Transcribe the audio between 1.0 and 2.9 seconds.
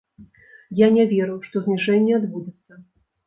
веру, што зніжэнне адбудзецца.